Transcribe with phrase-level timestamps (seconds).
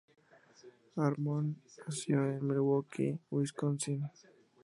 [0.95, 4.01] Harmon nació en Milwaukee, Wisconsin.